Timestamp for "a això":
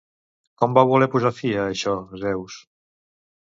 1.57-1.95